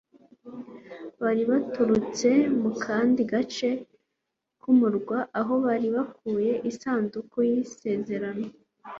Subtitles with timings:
[1.21, 2.29] bari baturutse
[2.61, 3.69] mu kandi gace
[4.61, 8.45] k'umurwa, aho bari bakuye isanduku y'isezerano